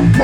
And 0.00 0.16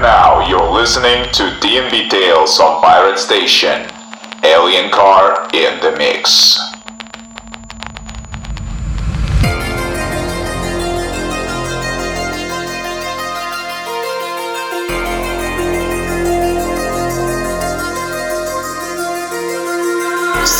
now 0.00 0.46
you're 0.48 0.70
listening 0.70 1.24
to 1.32 1.42
DNB 1.60 2.08
Tales 2.08 2.60
on 2.60 2.80
Pirate 2.80 3.18
Station. 3.18 3.90
Alien 4.44 4.88
Car 4.92 5.48
in 5.52 5.80
the 5.80 5.96
mix. 5.98 6.71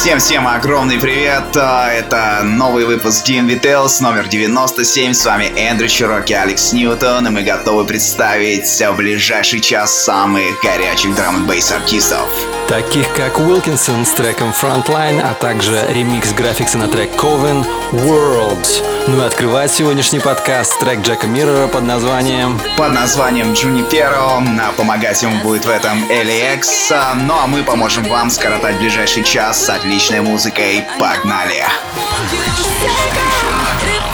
Всем-всем 0.02 0.48
огромный 0.48 0.98
привет! 0.98 1.56
А, 1.56 1.88
Это 1.88 2.40
новый 2.42 2.86
выпуск 2.86 3.24
DMV 3.24 3.60
Tales 3.60 4.02
номер 4.02 4.26
97. 4.26 5.12
С 5.12 5.24
вами 5.24 5.52
Эндрю 5.56 5.86
Чироки, 5.86 6.32
Алекс 6.32 6.72
Ньютон, 6.72 7.28
и 7.28 7.30
мы 7.30 7.42
готовы 7.42 7.84
представить 7.84 8.66
в 8.66 8.96
ближайший 8.96 9.60
час 9.60 10.02
самых 10.02 10.60
горячих 10.60 11.14
драм 11.14 11.46
бейс 11.46 11.70
артистов. 11.70 12.28
Таких 12.66 13.12
как 13.14 13.38
Уилкинсон 13.38 14.04
с 14.04 14.10
треком 14.10 14.50
Frontline, 14.50 15.20
а 15.20 15.34
также 15.34 15.84
ремикс 15.90 16.32
графикса 16.32 16.78
на 16.78 16.88
трек 16.88 17.10
Coven 17.12 17.64
Worlds. 17.92 18.82
Ну 19.08 19.20
и 19.20 19.26
открывает 19.26 19.70
сегодняшний 19.72 20.20
подкаст 20.20 20.78
трек 20.78 21.00
Джека 21.00 21.26
Миррора 21.26 21.66
под 21.66 21.82
названием 21.82 22.60
Под 22.76 22.92
названием 22.92 23.52
Джуниперо. 23.52 24.16
А 24.16 24.72
Помогать 24.76 25.22
ему 25.22 25.42
будет 25.42 25.64
в 25.64 25.70
этом 25.70 26.04
LAX. 26.04 26.92
А, 26.92 27.14
Ну 27.14 27.34
а 27.34 27.46
мы 27.46 27.62
поможем 27.62 28.04
вам 28.04 28.30
скоротать 28.30 28.78
ближайший 28.78 29.24
час 29.24 29.64
с 29.66 29.68
отличная 29.92 30.22
музыка 30.22 30.62
и 30.62 30.80
погнали! 30.98 31.66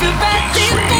Погнали! 0.01 0.98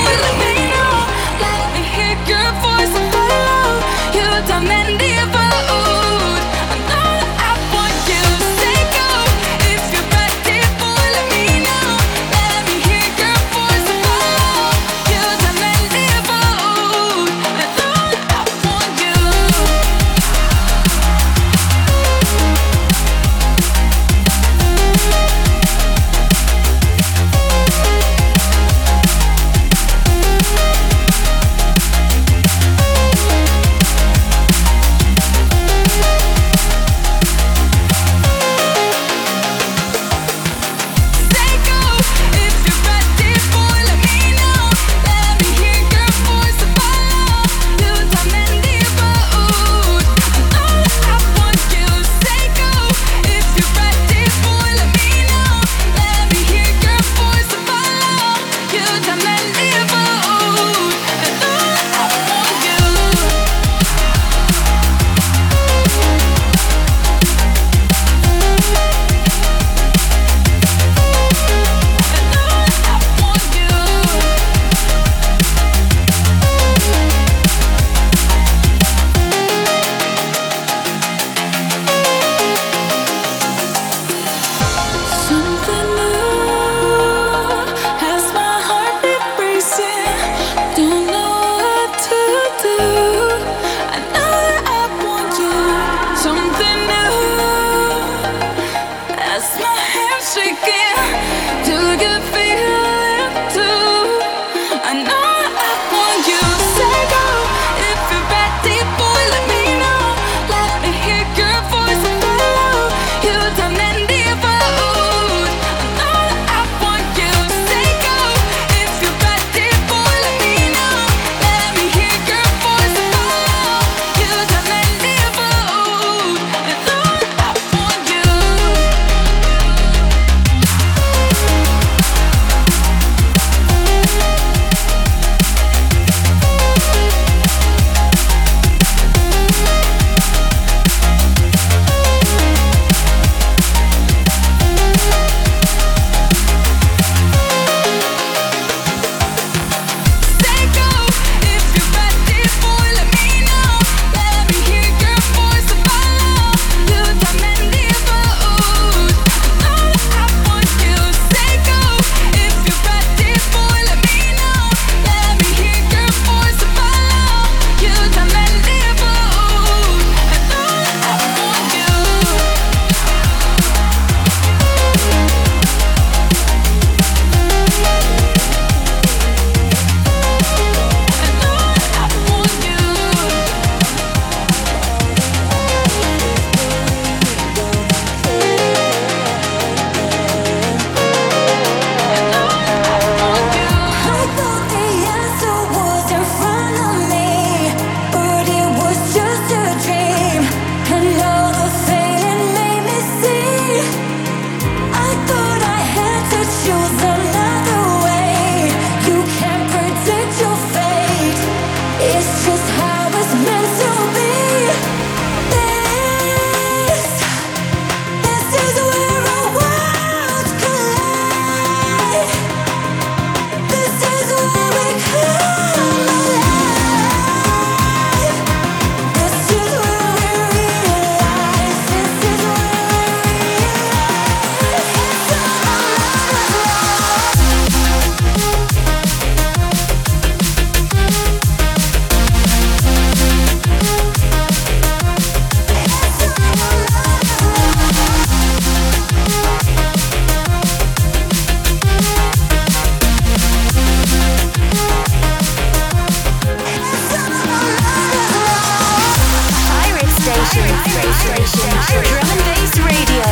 Drum 262.03 262.29
and 262.31 262.41
bass 262.45 262.79
radio. 262.79 263.29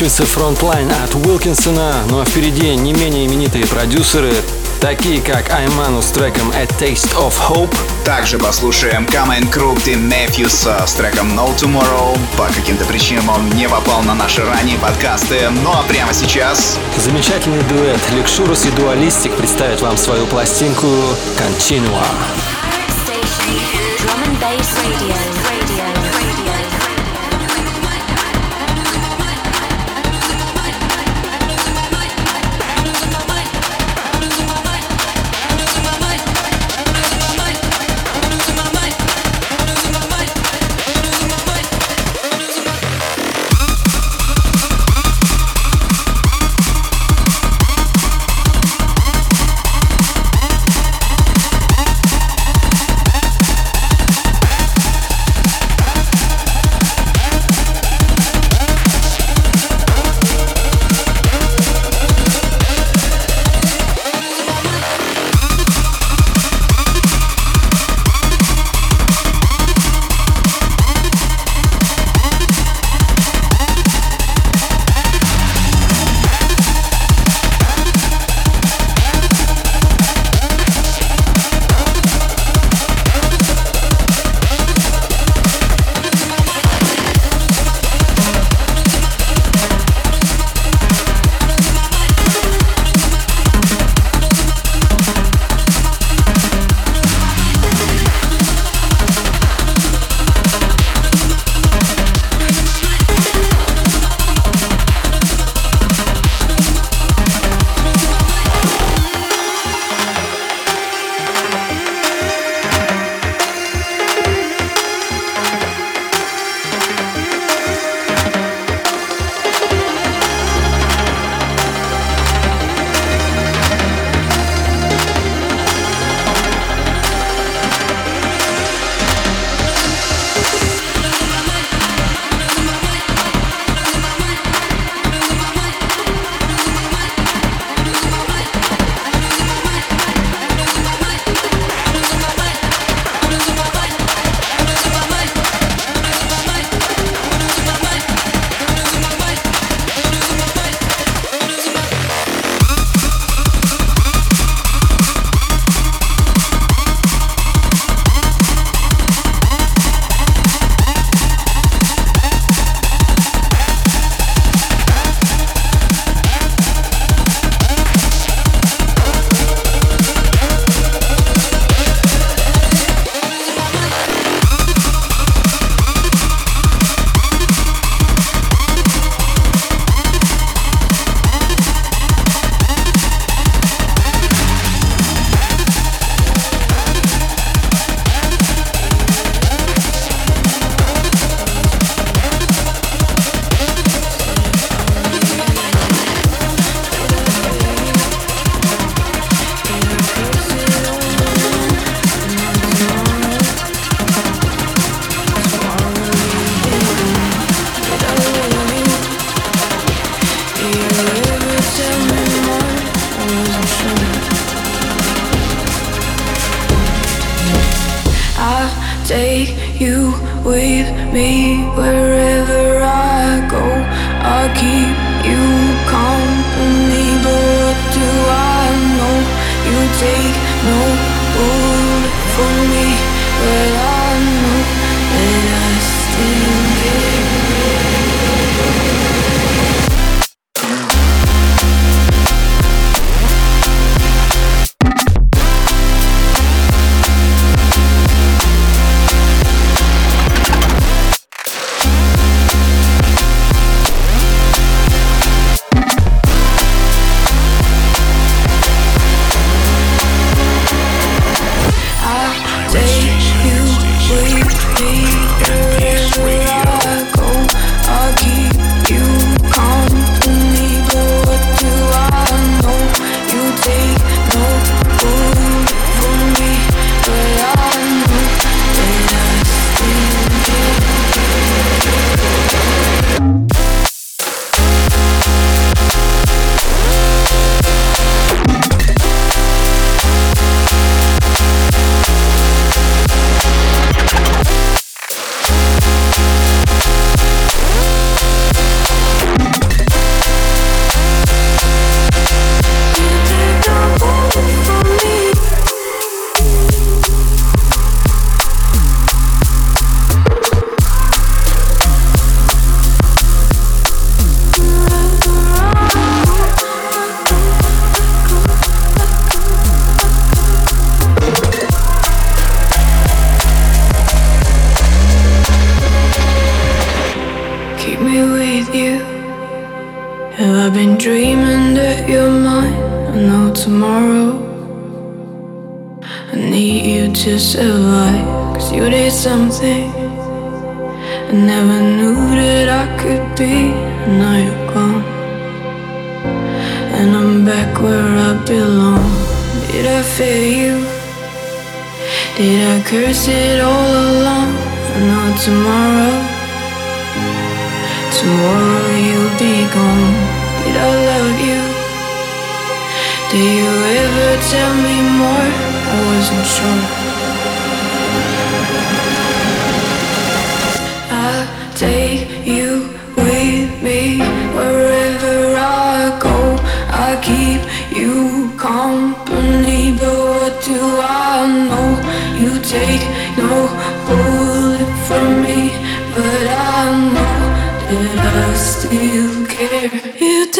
Заканчивается 0.00 0.32
фронтлайн 0.32 0.90
от 1.04 1.14
Уилкинсона, 1.14 1.92
а 2.10 2.24
впереди 2.24 2.74
не 2.74 2.94
менее 2.94 3.26
именитые 3.26 3.66
продюсеры, 3.66 4.32
такие 4.80 5.20
как 5.20 5.52
Айману 5.52 6.00
с 6.00 6.06
треком 6.06 6.50
A 6.52 6.64
Taste 6.64 7.14
of 7.18 7.34
Hope. 7.50 7.76
Также 8.02 8.38
послушаем 8.38 9.04
Камен 9.04 9.46
Круп 9.48 9.78
и 9.86 9.96
Мэфьюса 9.96 10.82
с 10.86 10.94
треком 10.94 11.38
No 11.38 11.54
Tomorrow. 11.54 12.18
По 12.38 12.46
каким-то 12.46 12.86
причинам 12.86 13.28
он 13.28 13.50
не 13.50 13.68
попал 13.68 14.02
на 14.02 14.14
наши 14.14 14.42
ранние 14.42 14.78
подкасты. 14.78 15.50
Ну 15.50 15.70
а 15.70 15.82
прямо 15.86 16.14
сейчас... 16.14 16.78
Замечательный 16.96 17.62
дуэт 17.64 18.00
Лексурус 18.16 18.64
и 18.64 18.70
Дуалистик 18.70 19.34
представят 19.34 19.82
вам 19.82 19.98
свою 19.98 20.24
пластинку 20.28 20.86
Continua. 21.36 22.06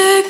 take 0.00 0.29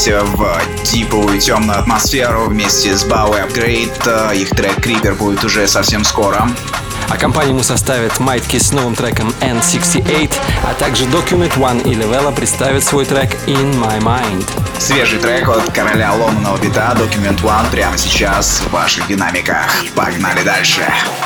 погрузимся 0.00 0.24
в 0.24 0.84
дипу 0.84 1.30
темную 1.38 1.78
атмосферу 1.78 2.46
вместе 2.46 2.96
с 2.96 3.04
Bowie 3.04 3.46
Upgrade. 3.46 4.34
Их 4.34 4.50
трек 4.50 4.78
Creeper 4.78 5.14
будет 5.14 5.44
уже 5.44 5.66
совсем 5.68 6.04
скоро. 6.04 6.48
А 7.08 7.16
компанию 7.16 7.54
ему 7.54 7.62
составят 7.62 8.18
Майтки 8.20 8.58
с 8.58 8.72
новым 8.72 8.94
треком 8.94 9.34
N68, 9.40 10.32
а 10.64 10.74
также 10.74 11.04
Document 11.06 11.54
One 11.56 11.82
и 11.90 11.94
Левела 11.94 12.30
представят 12.30 12.84
свой 12.84 13.04
трек 13.04 13.34
In 13.46 13.74
My 13.74 14.00
Mind. 14.00 14.46
Свежий 14.78 15.18
трек 15.18 15.48
от 15.48 15.70
короля 15.72 16.14
ломаного 16.14 16.56
бита 16.58 16.96
Document 16.96 17.40
One 17.42 17.70
прямо 17.70 17.98
сейчас 17.98 18.62
в 18.66 18.70
ваших 18.70 19.06
динамиках. 19.08 19.66
Погнали 19.94 20.42
дальше. 20.42 20.80
Дальше. 20.80 21.19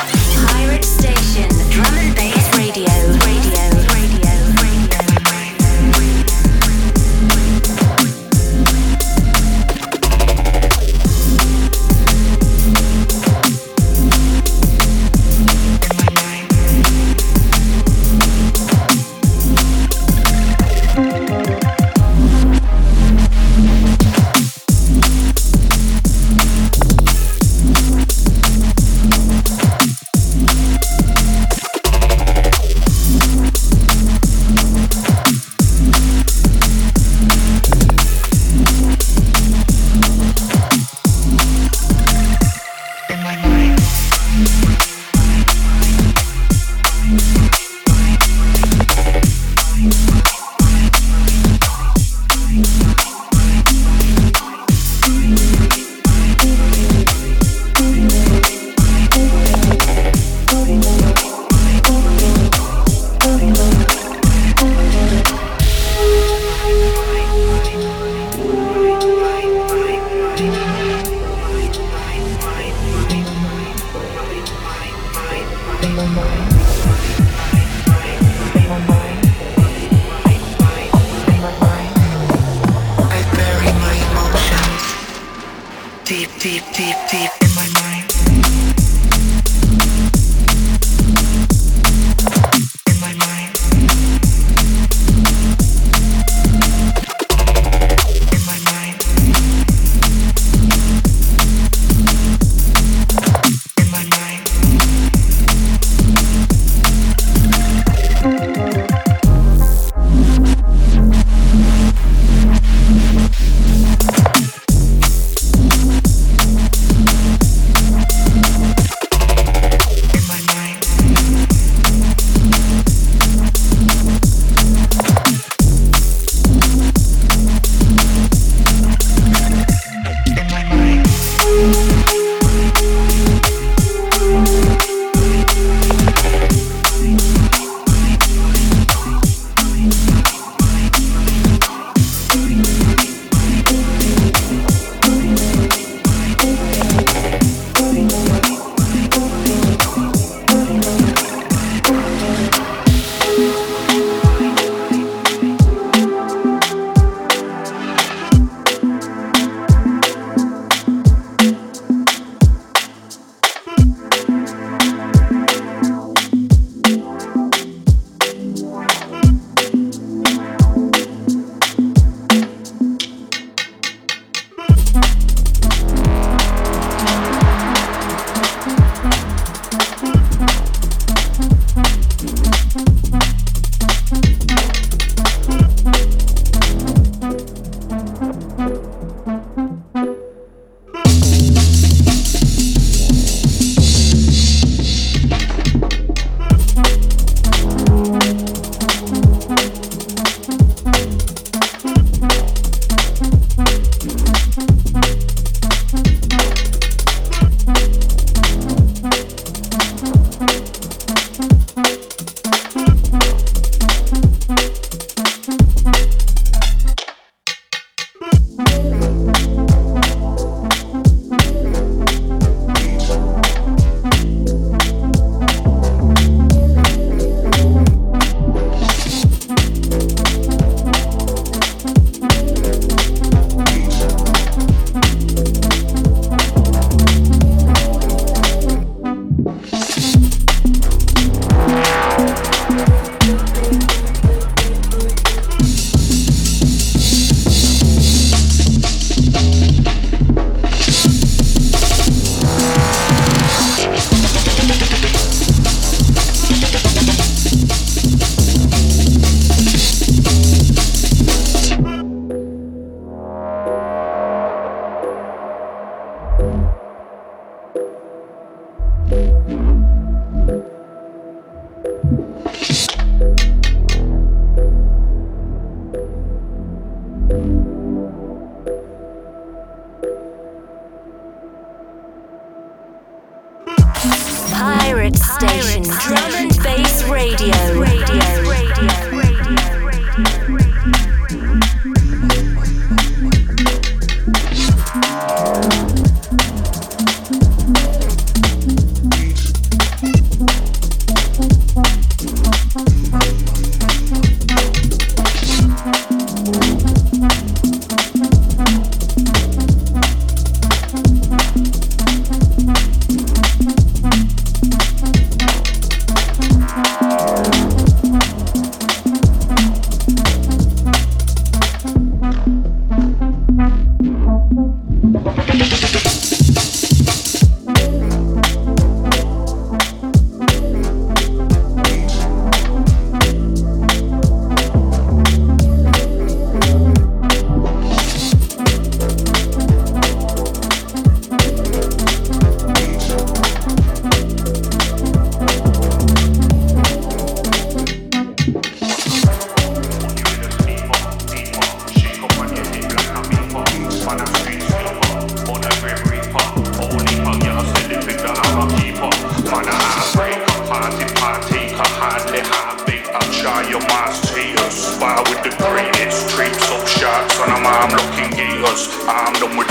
I'm 367.65 367.89
looking 367.89 368.39
at 368.39 368.63
us. 368.69 368.87
I'm 369.07 369.33
the 369.33 369.47
one 369.47 369.67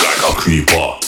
like 0.00 0.30
a 0.30 0.34
creeper. 0.36 1.03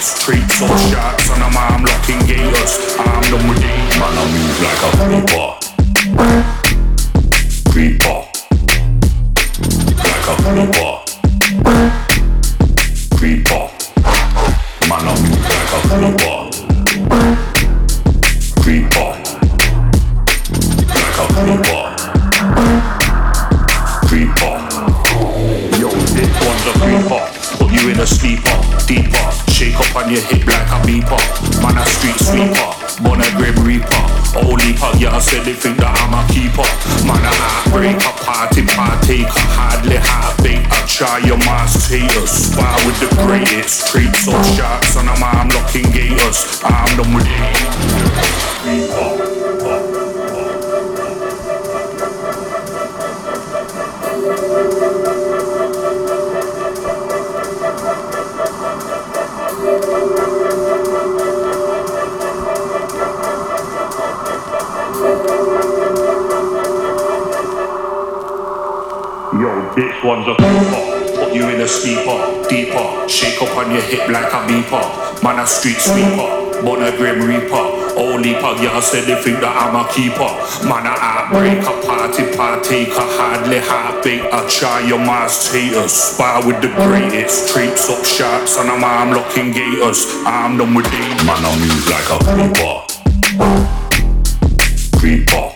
Greatest. 0.00 0.24
Creeps 0.24 0.62
or 0.62 0.78
shots 0.90 1.30
on 1.30 1.40
a 1.40 1.58
arm 1.58 1.84
locking 1.84 2.20
gators. 2.26 2.96
I'm 2.98 3.22
the 3.30 3.36
with 3.48 3.58
it. 3.58 3.98
Man, 3.98 4.16
I 4.16 4.24
move 4.32 4.60
like 4.62 5.34
a 5.34 5.39
this 69.76 69.94
one's 70.02 70.26
a 70.26 70.34
creeper. 70.34 71.00
Put 71.14 71.34
you 71.34 71.48
in 71.48 71.60
a 71.60 71.68
sleeper, 71.68 72.48
deeper. 72.48 73.08
Shake 73.08 73.40
up 73.42 73.56
on 73.56 73.70
your 73.70 73.82
hip 73.82 74.08
like 74.08 74.32
a 74.32 74.40
beeper. 74.48 75.22
Man, 75.22 75.38
a 75.38 75.46
street 75.46 75.78
sweeper. 75.78 76.62
Born 76.62 76.82
a 76.82 76.90
grim 76.96 77.22
reaper. 77.22 77.80
Only 77.96 78.34
pug, 78.34 78.62
y'all 78.62 78.80
said 78.80 79.04
they 79.04 79.20
think 79.22 79.40
that 79.40 79.54
I'm 79.54 79.76
a 79.76 79.84
keeper. 79.92 80.30
Man, 80.66 80.86
a 80.86 80.94
heartbreaker, 80.96 81.86
party 81.86 82.34
partaker. 82.36 83.04
Hardly 83.20 83.60
baked. 84.02 84.32
I 84.32 84.48
try 84.48 84.80
your 84.80 84.98
mass 84.98 85.52
haters. 85.52 85.92
Spar 85.92 86.46
with 86.46 86.60
the 86.62 86.68
greatest. 86.68 87.52
Trips 87.52 87.88
up 87.90 88.04
shots 88.04 88.58
on 88.58 88.66
them 88.66 88.82
arm 88.82 89.12
locking 89.12 89.52
gators. 89.52 90.06
I'm 90.26 90.56
done 90.56 90.74
with 90.74 90.86
it. 90.86 91.24
Man, 91.24 91.44
I 91.44 91.52
move 91.60 91.86
like 91.88 92.10
a 92.10 92.18
creeper. 92.24 92.90
Creeper. 94.98 95.49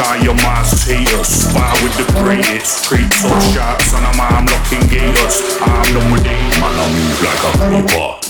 Try 0.00 0.16
your 0.22 0.34
mass 0.34 0.86
haters. 0.86 1.28
Spar 1.28 1.72
with 1.82 1.94
the 1.96 2.06
greatest. 2.22 2.88
Creeps 2.88 3.24
or 3.24 3.40
shots 3.52 3.92
on 3.92 4.02
them 4.02 4.20
arm 4.20 4.46
locking 4.46 4.88
gators. 4.88 5.58
I'm 5.60 5.92
done 5.92 6.12
with 6.12 6.24
it. 6.24 6.60
Man, 6.60 6.72
I 6.72 6.88
move 6.88 7.20
like 7.22 7.44
a. 7.44 7.86
Creeper. 7.86 8.29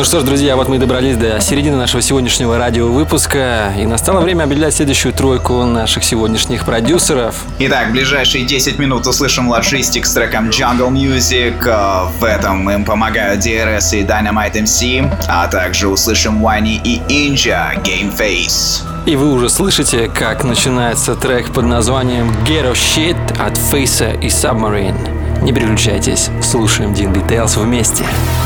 Ну 0.00 0.04
что 0.04 0.20
ж, 0.20 0.22
друзья, 0.22 0.56
вот 0.56 0.66
мы 0.66 0.76
и 0.76 0.78
добрались 0.78 1.18
до 1.18 1.38
середины 1.42 1.76
нашего 1.76 2.00
сегодняшнего 2.00 2.56
радиовыпуска. 2.56 3.74
И 3.76 3.84
настало 3.84 4.22
время 4.22 4.44
объявлять 4.44 4.74
следующую 4.74 5.12
тройку 5.12 5.62
наших 5.66 6.04
сегодняшних 6.04 6.64
продюсеров. 6.64 7.44
Итак, 7.58 7.88
в 7.88 7.92
ближайшие 7.92 8.46
10 8.46 8.78
минут 8.78 9.06
услышим 9.06 9.52
Logistic 9.52 10.06
с 10.06 10.14
треком 10.14 10.48
Jungle 10.48 10.88
Music. 10.90 11.54
Э, 11.66 12.08
В 12.18 12.24
этом 12.24 12.70
им 12.70 12.86
помогают 12.86 13.44
DRS 13.44 13.94
и 13.94 14.02
Dynamite 14.02 14.54
MC. 14.62 15.14
А 15.28 15.46
также 15.48 15.86
услышим 15.86 16.42
Wayne 16.42 16.80
и 16.82 17.02
Inja 17.10 17.78
Game 17.82 18.16
Face. 18.18 18.80
И 19.04 19.16
вы 19.16 19.30
уже 19.30 19.50
слышите, 19.50 20.08
как 20.08 20.44
начинается 20.44 21.14
трек 21.14 21.52
под 21.52 21.66
названием 21.66 22.34
Ghetto 22.46 22.72
Shit 22.72 23.38
от 23.38 23.54
Фейса 23.58 24.12
и 24.12 24.28
Submarine. 24.28 25.42
Не 25.42 25.52
переключайтесь, 25.52 26.30
слушаем 26.42 26.94
Dean 26.94 27.12
Details 27.12 27.62
вместе. 27.62 28.04
Pirate 28.04 28.39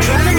Driving 0.00 0.33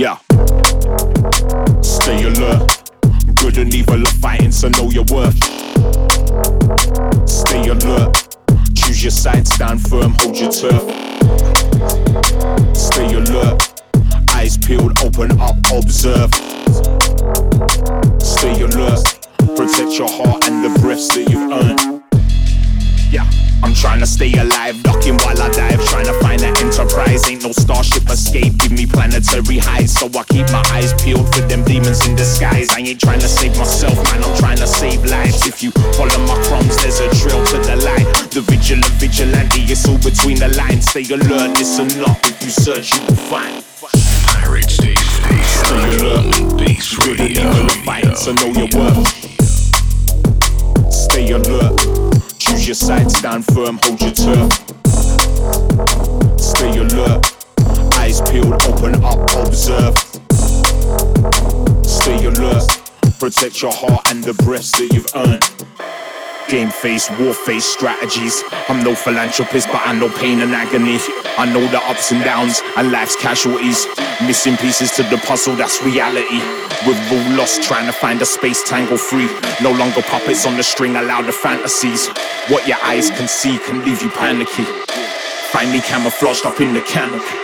Yeah. 0.00 0.16
Stay 1.82 2.24
alert. 2.24 2.90
Good 3.34 3.58
and 3.58 3.74
evil 3.74 4.00
are 4.00 4.14
fighting, 4.22 4.50
so 4.50 4.70
know 4.70 4.90
your 4.90 5.04
worth. 5.12 5.36
Stay 7.28 7.68
alert. 7.68 8.34
Choose 8.74 9.04
your 9.04 9.10
side, 9.10 9.46
stand 9.46 9.86
firm, 9.86 10.14
hold 10.20 10.38
your 10.38 10.50
turf. 10.50 10.80
Stay 12.74 13.12
alert. 13.12 13.82
Eyes 14.32 14.56
peeled, 14.56 14.98
open 15.04 15.38
up, 15.38 15.56
observe. 15.70 16.32
Stay 18.22 18.62
alert. 18.62 19.04
Protect 19.54 19.98
your 19.98 20.08
heart 20.08 20.48
and 20.48 20.64
the 20.64 20.78
breaths 20.80 21.08
that 21.08 21.28
you've 21.28 21.52
earned. 21.52 21.99
Yeah. 23.10 23.26
I'm 23.62 23.74
trying 23.74 24.00
to 24.00 24.06
stay 24.06 24.32
alive, 24.38 24.82
ducking 24.82 25.18
while 25.18 25.42
I 25.42 25.50
dive. 25.50 25.84
Trying 25.86 26.06
to 26.06 26.14
find 26.20 26.40
that 26.40 26.62
enterprise, 26.62 27.28
ain't 27.28 27.42
no 27.42 27.52
starship 27.52 28.08
escape. 28.08 28.56
Give 28.58 28.72
me 28.72 28.86
planetary 28.86 29.58
highs, 29.58 29.92
so 29.92 30.06
I 30.06 30.22
keep 30.30 30.46
my 30.50 30.62
eyes 30.72 30.94
peeled 31.02 31.26
for 31.34 31.42
them 31.42 31.64
demons 31.64 32.06
in 32.06 32.14
disguise. 32.16 32.70
I 32.70 32.80
ain't 32.80 33.00
trying 33.00 33.20
to 33.20 33.28
save 33.28 33.56
myself, 33.58 33.96
man, 34.10 34.22
I'm 34.22 34.36
trying 34.38 34.58
to 34.58 34.66
save 34.66 35.04
lives. 35.04 35.46
If 35.46 35.62
you 35.62 35.72
follow 35.98 36.18
my 36.24 36.38
crumbs, 36.46 36.76
there's 36.82 37.00
a 37.00 37.10
trail 37.18 37.44
to 37.50 37.58
the 37.58 37.76
light. 37.82 38.06
The 38.30 38.40
vigilant 38.46 38.86
vigilante, 39.02 39.62
it's 39.66 39.86
all 39.88 39.98
between 39.98 40.38
the 40.38 40.48
lines. 40.56 40.86
Stay 40.86 41.04
alert, 41.12 41.58
listen 41.58 41.90
up. 42.06 42.16
If 42.24 42.42
you 42.42 42.50
search, 42.50 42.94
you 42.94 43.00
will 43.06 43.16
find. 43.28 43.64
Pirate 44.30 44.70
Station, 44.70 44.96
stay 45.44 45.98
alert. 45.98 46.56
Base 46.56 46.96
radio, 47.02 47.42
radio. 47.42 47.68
Fight, 47.84 48.16
so 48.16 48.32
know 48.32 48.54
your 48.54 48.70
worth. 48.72 49.04
Stay 50.92 51.32
alert. 51.32 52.09
Choose 52.50 52.66
your 52.66 52.74
side, 52.74 53.10
stand 53.12 53.46
firm, 53.46 53.78
hold 53.84 54.00
your 54.00 54.10
turf. 54.10 54.52
Stay 56.36 56.78
alert, 56.78 57.24
eyes 57.94 58.20
peeled, 58.22 58.60
open 58.64 59.04
up, 59.04 59.20
observe. 59.46 59.96
Stay 61.86 62.24
alert, 62.24 62.66
protect 63.20 63.62
your 63.62 63.72
heart 63.72 64.10
and 64.10 64.24
the 64.24 64.34
breast 64.42 64.76
that 64.78 64.92
you've 64.92 65.06
earned 65.14 65.44
war 66.52 67.32
face 67.32 67.64
strategies. 67.64 68.42
I'm 68.68 68.82
no 68.82 68.92
philanthropist, 68.92 69.68
but 69.68 69.86
I 69.86 69.96
know 69.96 70.08
pain 70.08 70.40
and 70.40 70.52
agony. 70.52 70.98
I 71.38 71.46
know 71.46 71.64
the 71.68 71.78
ups 71.84 72.10
and 72.10 72.24
downs 72.24 72.60
and 72.76 72.90
life's 72.90 73.14
casualties. 73.14 73.86
Missing 74.26 74.56
pieces 74.56 74.90
to 74.96 75.04
the 75.04 75.18
puzzle, 75.18 75.54
that's 75.54 75.80
reality. 75.84 76.42
We're 76.84 76.98
all 77.12 77.36
lost 77.38 77.62
trying 77.62 77.86
to 77.86 77.92
find 77.92 78.20
a 78.20 78.26
space 78.26 78.64
tangle 78.64 78.98
free. 78.98 79.28
No 79.62 79.70
longer 79.70 80.02
puppets 80.02 80.44
on 80.44 80.56
the 80.56 80.64
string, 80.64 80.96
allow 80.96 81.22
the 81.22 81.30
fantasies. 81.30 82.08
What 82.48 82.66
your 82.66 82.78
eyes 82.82 83.10
can 83.10 83.28
see 83.28 83.58
can 83.58 83.84
leave 83.84 84.02
you 84.02 84.10
panicky. 84.10 84.64
Me 85.70 85.80
camouflaged 85.80 86.46
up 86.46 86.60
in 86.60 86.74
the 86.74 86.80
canopy. 86.80 87.38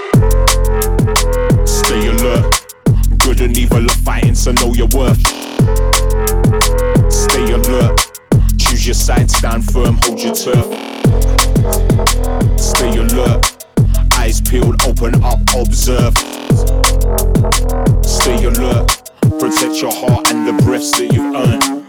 Stay 1.65 2.09
alert. 2.09 2.67
Good 3.19 3.41
and 3.41 3.57
evil 3.57 3.85
are 3.85 4.01
fighting, 4.03 4.35
so 4.35 4.51
know 4.51 4.75
your 4.75 4.89
worth. 4.89 5.25
Stay 7.13 7.53
alert 7.53 8.17
your 8.87 8.95
side, 8.95 9.29
stand 9.29 9.65
firm, 9.73 9.99
hold 10.03 10.23
your 10.23 10.33
turf. 10.33 10.65
Stay 12.57 12.97
alert, 12.97 13.67
eyes 14.15 14.41
peeled, 14.41 14.81
open 14.87 15.25
up, 15.25 15.41
observe. 15.57 16.17
Stay 18.05 18.45
alert, 18.45 19.11
protect 19.41 19.83
your 19.83 19.93
heart 19.93 20.31
and 20.31 20.47
the 20.47 20.63
breaths 20.63 20.93
that 20.99 21.11
you've 21.13 21.35
earned. 21.35 21.86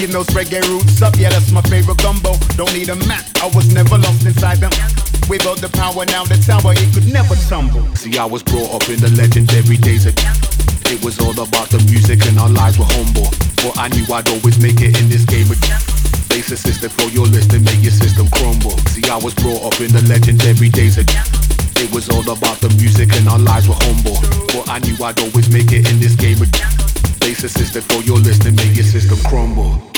Cooking 0.00 0.16
those 0.16 0.32
reggae 0.32 0.64
roots 0.72 1.02
up, 1.02 1.12
yeah, 1.20 1.28
that's 1.28 1.52
my 1.52 1.60
favorite 1.68 2.00
gumbo. 2.00 2.32
Don't 2.56 2.72
need 2.72 2.88
a 2.88 2.96
map, 3.04 3.20
I 3.44 3.52
was 3.52 3.68
never 3.68 4.00
lost 4.00 4.24
inside 4.24 4.56
them. 4.56 4.72
Without 5.28 5.60
the 5.60 5.68
power, 5.76 6.08
now 6.08 6.24
the 6.24 6.40
tower, 6.40 6.72
it 6.72 6.88
could 6.96 7.04
never 7.04 7.36
tumble. 7.52 7.84
See, 8.00 8.16
I 8.16 8.24
was 8.24 8.40
brought 8.40 8.72
up 8.72 8.88
in 8.88 8.96
the 8.96 9.12
legendary 9.12 9.76
days 9.76 10.08
of. 10.08 10.16
It 10.88 11.04
was 11.04 11.20
all 11.20 11.36
about 11.36 11.68
the 11.68 11.84
music 11.92 12.24
and 12.24 12.40
our 12.40 12.48
lives 12.48 12.80
were 12.80 12.88
humble. 12.88 13.28
But 13.60 13.76
I 13.76 13.92
knew 13.92 14.08
I'd 14.08 14.24
always 14.32 14.56
make 14.56 14.80
it 14.80 14.96
in 14.96 15.12
this 15.12 15.28
game 15.28 15.52
of 15.52 15.60
Base 16.32 16.48
a 16.48 16.88
for 16.88 17.12
your 17.12 17.28
list 17.28 17.52
and 17.52 17.60
make 17.60 17.84
your 17.84 17.92
system 17.92 18.24
crumble. 18.40 18.80
See, 18.88 19.04
I 19.04 19.20
was 19.20 19.36
brought 19.36 19.68
up 19.68 19.76
in 19.84 19.92
the 19.92 20.00
legendary 20.08 20.72
days 20.72 20.96
of 20.96 21.04
It 21.76 21.92
was 21.92 22.08
all 22.08 22.24
about 22.24 22.56
the 22.64 22.72
music 22.80 23.12
and 23.20 23.28
our 23.28 23.36
lives 23.36 23.68
were 23.68 23.76
humble. 23.84 24.16
But 24.48 24.64
I 24.64 24.80
knew 24.80 24.96
I'd 25.04 25.20
always 25.20 25.52
make 25.52 25.76
it 25.76 25.84
in 25.92 26.00
this 26.00 26.16
game 26.16 26.40
of 26.40 26.48
Base 27.20 27.44
a 27.44 27.82
for 27.84 28.00
your 28.08 28.16
list 28.16 28.48
and 28.48 28.56
make 28.56 28.72
your 28.72 28.88
system 28.88 29.20
crumble. 29.28 29.89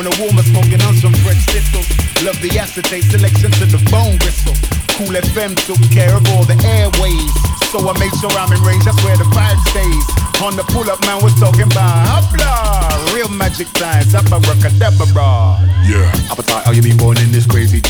Corner 0.00 0.16
warmer, 0.16 0.42
smoking 0.42 0.80
on 0.88 0.96
some 0.96 1.12
fresh 1.20 1.44
pistols. 1.52 1.84
Love 2.24 2.40
the 2.40 2.48
acetate 2.56 3.04
selection 3.04 3.50
to 3.60 3.68
the 3.68 3.76
bone 3.92 4.16
whistle. 4.24 4.56
Cool 4.96 5.12
FM 5.12 5.52
took 5.68 5.76
care 5.92 6.16
of 6.16 6.24
all 6.32 6.44
the 6.44 6.56
airways. 6.64 7.28
So 7.68 7.84
I 7.84 7.92
made 8.00 8.14
sure 8.16 8.32
I'm 8.32 8.48
in 8.48 8.64
range, 8.64 8.84
that's 8.88 8.96
where 9.04 9.16
the 9.20 9.28
vibe 9.28 9.60
stays. 9.68 10.04
On 10.40 10.56
the 10.56 10.64
pull 10.72 10.88
up, 10.88 11.04
man, 11.04 11.20
we're 11.20 11.36
talking 11.36 11.68
about 11.68 12.08
hopla. 12.08 13.12
Real 13.12 13.28
magic 13.28 13.68
times, 13.76 14.14
abracadabra. 14.14 15.60
Yeah. 15.84 16.08
Appetite, 16.32 16.64
how 16.64 16.72
you 16.72 16.80
been 16.80 16.96
born 16.96 17.18
in 17.20 17.28
this 17.28 17.44
crazy? 17.44 17.84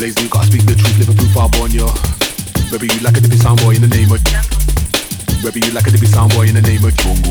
Blaze, 0.00 0.16
you 0.16 0.32
gotta 0.32 0.48
speak 0.48 0.64
the 0.64 0.80
truth, 0.80 0.96
live 0.96 1.12
a 1.12 1.16
proof, 1.16 1.36
I 1.36 1.44
born 1.60 1.76
you. 1.76 1.88
Maybe 2.72 2.88
you 2.88 3.00
like 3.04 3.16
a 3.16 3.20
dippy 3.20 3.36
sound 3.36 3.60
boy 3.60 3.76
in 3.76 3.84
the 3.84 3.92
name 3.92 4.08
of. 4.08 4.24
Maybe 5.44 5.60
you 5.60 5.72
like 5.76 5.86
a 5.86 5.92
dippy 5.92 6.08
sound 6.08 6.32
boy 6.32 6.48
in 6.48 6.54
the 6.56 6.64
name 6.64 6.84
of 6.88 6.96
jungle. 6.96 7.25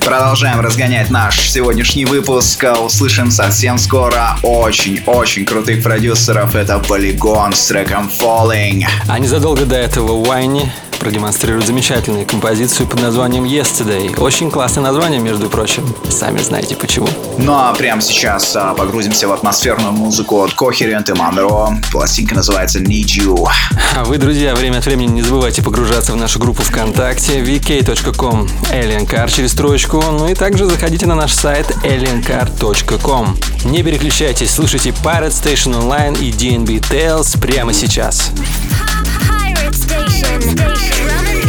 Продолжаем 0.00 0.60
разгонять 0.60 1.10
наш 1.10 1.48
сегодняшний 1.48 2.04
выпуск. 2.04 2.64
Услышим 2.84 3.30
совсем 3.30 3.78
скоро 3.78 4.36
очень-очень 4.42 5.46
крутых 5.46 5.82
продюсеров. 5.82 6.54
Это 6.54 6.74
Polygon 6.74 7.54
с 7.54 7.68
треком 7.68 8.10
Falling. 8.20 8.82
А 9.08 9.18
незадолго 9.18 9.64
до 9.64 9.76
этого 9.76 10.22
Вайни 10.24 10.70
продемонстрирует 11.02 11.66
замечательную 11.66 12.24
композицию 12.24 12.86
под 12.86 13.02
названием 13.02 13.42
Yesterday. 13.42 14.16
Очень 14.20 14.52
классное 14.52 14.84
название, 14.84 15.18
между 15.18 15.50
прочим. 15.50 15.84
Сами 16.08 16.38
знаете 16.38 16.76
почему. 16.76 17.08
Ну 17.38 17.54
а 17.54 17.74
прямо 17.74 18.00
сейчас 18.00 18.54
а, 18.54 18.72
погрузимся 18.72 19.26
в 19.26 19.32
атмосферную 19.32 19.90
музыку 19.92 20.44
от 20.44 20.52
Coherent 20.52 21.10
и 21.10 21.14
Monroe. 21.18 21.74
Пластинка 21.90 22.36
называется 22.36 22.78
Need 22.78 23.06
You. 23.18 23.48
А 23.96 24.04
вы, 24.04 24.16
друзья, 24.18 24.54
время 24.54 24.78
от 24.78 24.86
времени 24.86 25.10
не 25.10 25.22
забывайте 25.22 25.60
погружаться 25.60 26.12
в 26.12 26.16
нашу 26.16 26.38
группу 26.38 26.62
ВКонтакте 26.62 27.40
vk.com 27.40 28.48
aliencar 28.70 29.28
через 29.28 29.54
троечку, 29.54 30.00
ну 30.00 30.28
и 30.28 30.34
также 30.34 30.66
заходите 30.66 31.06
на 31.06 31.16
наш 31.16 31.32
сайт 31.32 31.66
aliencar.com. 31.82 33.36
Не 33.64 33.82
переключайтесь, 33.82 34.52
слушайте 34.52 34.90
Pirate 34.90 35.30
Station 35.30 35.74
Online 35.82 36.16
и 36.20 36.30
DNB 36.30 36.80
Tales 36.88 37.40
прямо 37.40 37.72
сейчас. 37.72 38.30
Pirate 38.30 38.71
Station. 39.92 40.40
Drum 40.56 41.26
and 41.26 41.41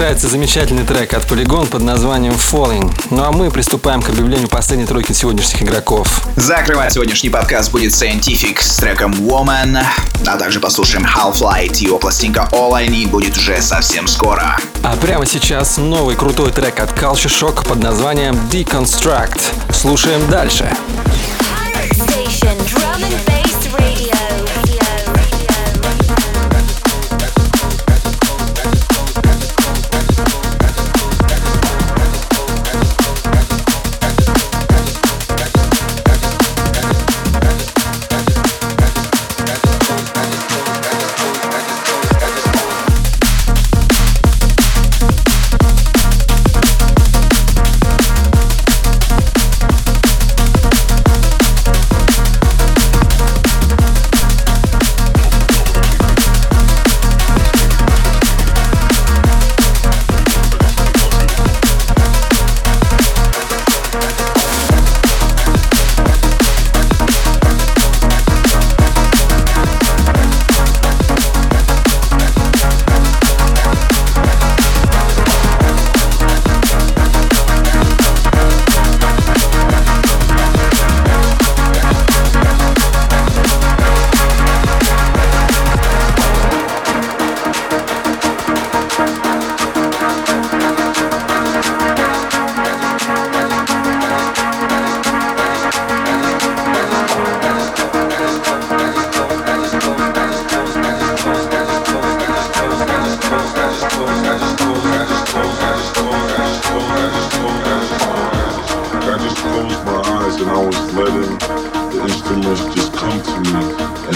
Завершается 0.00 0.28
замечательный 0.28 0.86
трек 0.86 1.12
от 1.12 1.30
Polygon 1.30 1.66
под 1.66 1.82
названием 1.82 2.32
Falling. 2.32 2.90
Ну 3.10 3.22
а 3.22 3.32
мы 3.32 3.50
приступаем 3.50 4.00
к 4.00 4.08
объявлению 4.08 4.48
последней 4.48 4.86
тройки 4.86 5.12
сегодняшних 5.12 5.62
игроков. 5.62 6.22
Закрывать 6.36 6.94
сегодняшний 6.94 7.28
подкаст 7.28 7.70
будет 7.70 7.92
Scientific 7.92 8.62
с 8.62 8.76
треком 8.76 9.12
Woman, 9.12 9.84
а 10.26 10.38
также 10.38 10.58
послушаем 10.58 11.04
Half-Light. 11.04 11.84
Его 11.84 11.98
пластинка 11.98 12.48
All 12.50 12.72
I 12.72 12.88
Need 12.88 13.08
будет 13.08 13.36
уже 13.36 13.60
совсем 13.60 14.06
скоро. 14.06 14.58
А 14.82 14.96
прямо 14.96 15.26
сейчас 15.26 15.76
новый 15.76 16.16
крутой 16.16 16.50
трек 16.50 16.80
от 16.80 16.92
Culture 16.98 17.26
Shock 17.26 17.68
под 17.68 17.82
названием 17.82 18.36
Deconstruct. 18.50 19.42
Слушаем 19.70 20.26
дальше. 20.30 20.66
Station 21.92 22.56
Drum 22.64 23.02
and 23.02 23.26
Bass 23.26 23.39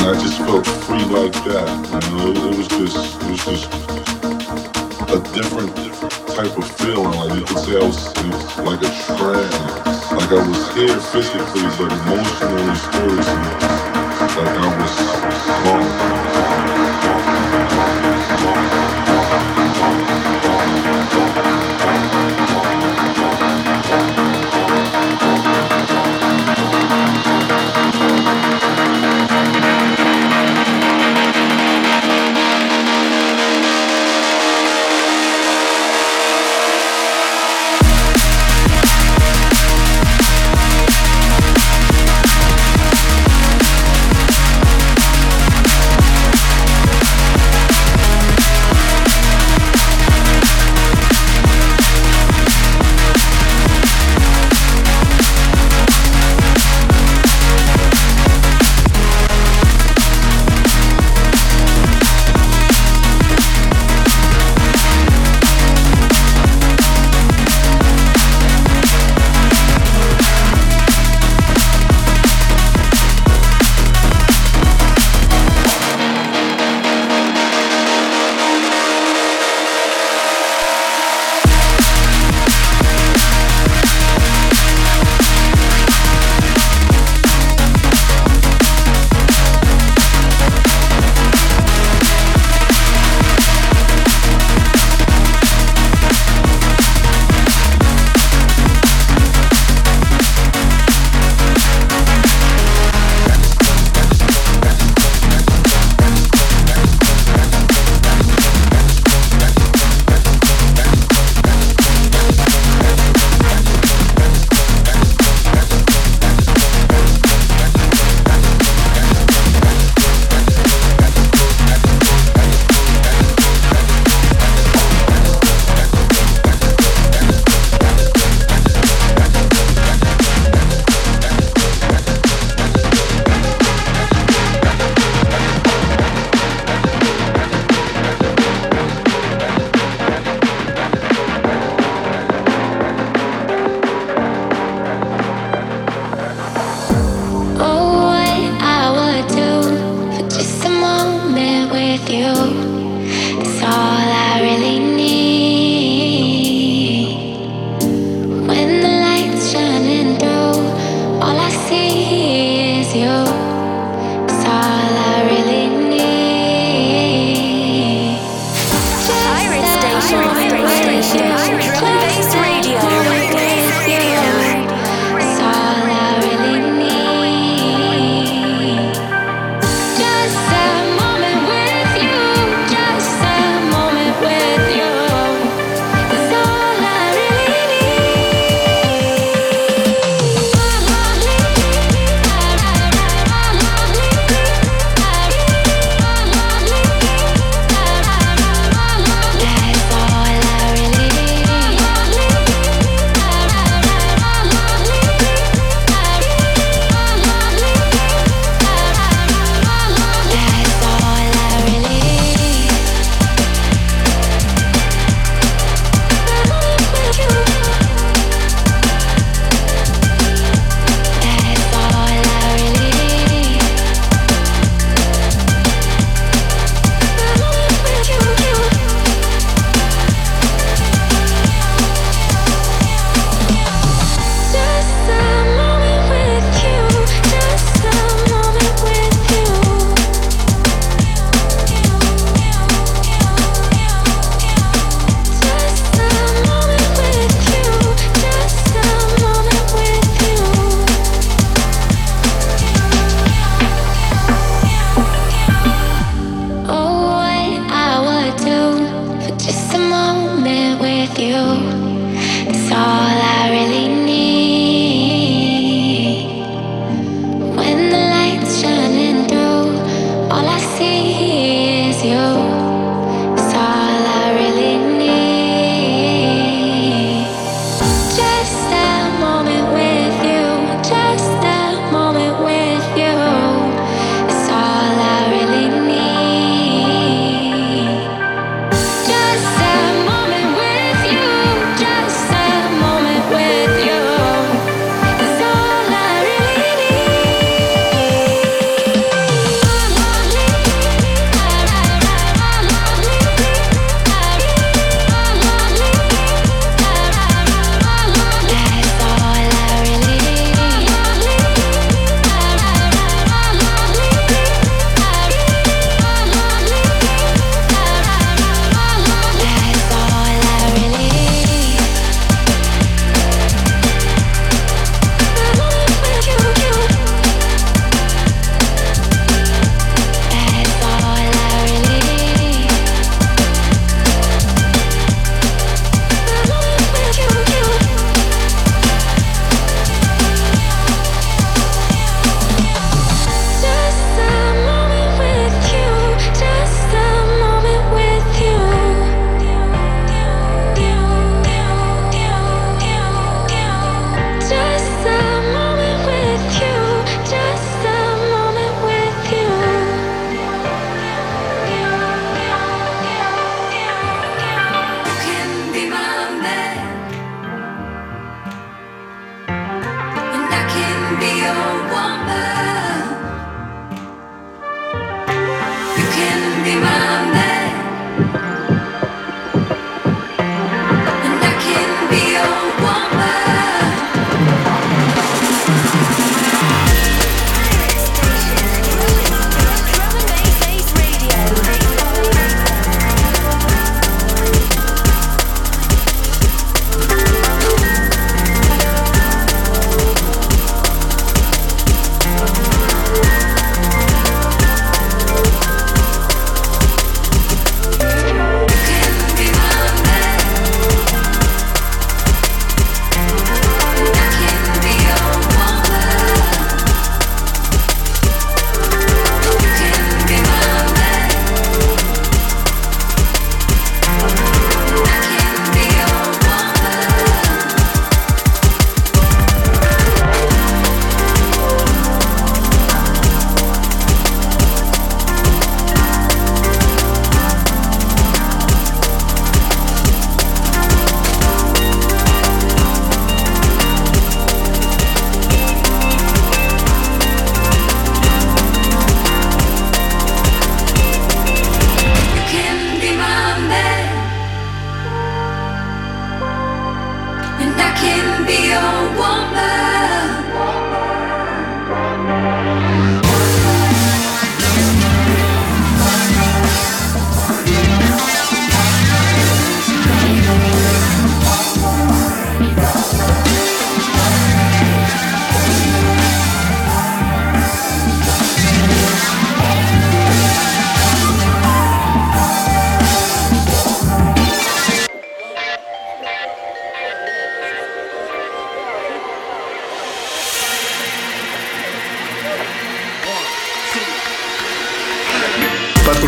I 0.04 0.12
just 0.20 0.36
felt 0.36 0.66
free 0.84 1.02
like 1.06 1.32
that. 1.48 1.64
You 1.90 2.10
know, 2.12 2.50
it, 2.50 2.58
was 2.58 2.68
just, 2.68 3.22
it 3.22 3.30
was 3.30 3.42
just 3.42 3.72
a 5.08 5.18
different 5.32 5.74
type 6.28 6.58
of 6.58 6.70
feeling. 6.76 7.16
Like 7.16 7.38
you 7.38 7.44
could 7.46 7.58
say, 7.64 7.80
I 7.80 7.84
was, 7.86 8.12
it 8.12 8.26
was 8.26 8.58
like 8.58 8.82
a 8.84 8.92
trance. 9.16 10.12
Like 10.12 10.30
I 10.30 10.46
was 10.46 10.74
here 10.76 11.00
physically, 11.08 11.64
but 11.80 11.90
emotionally, 12.04 12.76
spiritually, 12.76 13.54
like 14.36 14.54
I 14.60 14.76
was 14.78 14.94
gone. 15.64 16.43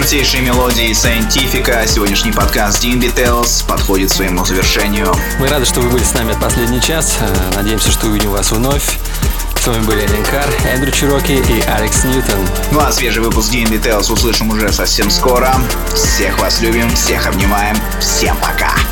Крутейшие 0.07 0.41
мелодии 0.41 0.93
Scientifica 0.93 1.85
сегодняшний 1.85 2.31
подкаст 2.31 2.85
DMB 2.85 3.13
Tales 3.13 3.67
подходит 3.67 4.09
к 4.09 4.15
своему 4.15 4.45
завершению. 4.45 5.13
Мы 5.41 5.49
рады, 5.49 5.65
что 5.65 5.81
вы 5.81 5.89
были 5.91 6.05
с 6.05 6.15
нами 6.15 6.33
последний 6.41 6.81
час. 6.81 7.17
Э, 7.21 7.57
Надеемся, 7.57 7.91
что 7.91 8.07
увидим 8.07 8.31
вас 8.31 8.53
вновь. 8.53 9.01
С 9.61 9.67
вами 9.67 9.85
были 9.85 10.05
Эллен 10.05 10.25
Кар, 10.27 10.47
Эндрю 10.65 10.93
Чироки 10.93 11.33
и 11.33 11.61
Алекс 11.63 12.05
Ньютон. 12.05 12.39
Ну 12.71 12.79
а 12.79 12.93
свежий 12.93 13.21
выпуск 13.21 13.53
DMB 13.53 13.83
Tales 13.83 14.13
услышим 14.13 14.49
уже 14.51 14.73
совсем 14.73 15.11
скоро. 15.11 15.53
Всех 15.93 16.39
вас 16.39 16.61
любим, 16.61 16.89
всех 16.95 17.27
обнимаем. 17.27 17.77
Всем 17.99 18.37
пока! 18.37 18.86